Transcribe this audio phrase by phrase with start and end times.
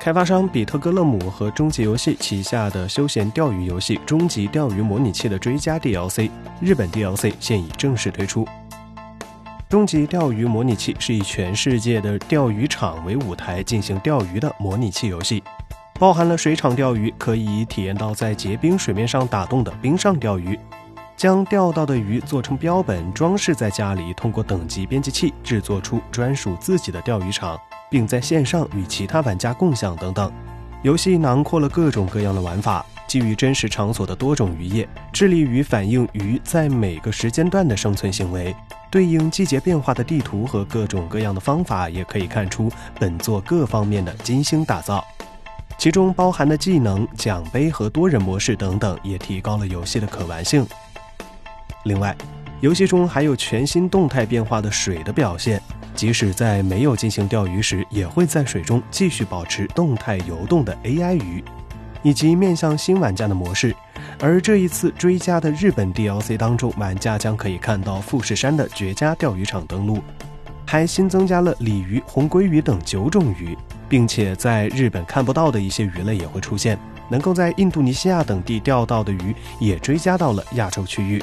[0.00, 8.48] 开发商比特哥勒姆和终极游戏旗下的休闲钓鱼游戏《终极钓鱼模拟器》的追加 DLC 日本 DLC 现已正式推出。
[9.68, 15.42] 终极钓鱼模拟器是以全世界的钓鱼场为舞台进行钓鱼的模拟器游戏，
[15.98, 20.58] 包含了水场钓鱼，可以体验到在结冰水面上打洞的冰上钓鱼，
[21.14, 30.32] 将钓到的鱼做成标本装饰在家里，通过等级编辑器制作出专属自己的钓鱼场，并在线上与其他玩家共享等等。
[30.82, 38.54] 游戏囊括了各种各样的玩法，基于真实场所的多种渔业，致力于反映鱼在每个时间段的生存行为。
[38.90, 45.04] 对应季节变化的地图和各种各样的方法，也可以看出本作各方面的精心打造。
[45.78, 50.66] 其中包含的技能、奖杯和多人模式等等，也提高了游戏的可玩性。
[51.84, 52.16] 另外，
[52.60, 55.62] 游戏中还有全新动态变化的水的表现，
[56.00, 61.44] 即使在没有进行钓鱼时，也会在水中继续保持动态游动的 AI 鱼，
[62.02, 63.76] 以及面向新玩家的模式。
[64.18, 69.98] 而这一次追加的日本 DLC 当中，玩家将可以看到富士山的绝佳钓鱼场登陆，
[70.66, 73.54] 还新增加了鲤鱼、红鲑鱼等九种鱼，
[73.86, 76.78] 并且在日本看不到的一些鱼类也会出现，
[77.10, 81.22] 能够在印度尼西亚等地钓到的鱼也追加到了亚洲区域。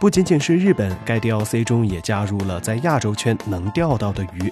[0.00, 4.50] 不仅仅是日本，该 DLC 中也加入了在亚洲圈能钓到的鱼。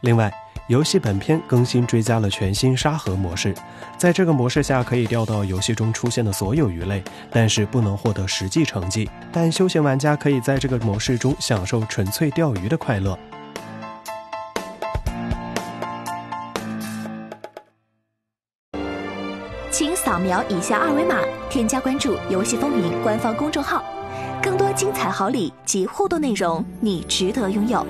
[0.00, 0.28] 另外，
[0.66, 3.54] 游戏本片更新追加了全新沙盒模式，
[3.96, 7.00] 在这个模式下可以钓到游戏中出现的所有鱼类，
[7.30, 9.08] 但是不能获得实际成绩。
[9.30, 13.16] 但休闲玩家可以在这个模式中享受纯粹钓鱼的快乐。
[19.70, 23.84] 请扫描以下二维码，添加关注“游戏风云”官方公众号，
[24.46, 27.84] 更多精彩好礼及互动内容，你值得拥有。